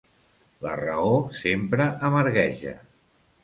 La 0.67 0.71
raó 0.79 1.11
sempre 1.43 1.89
amargueja. 2.11 2.77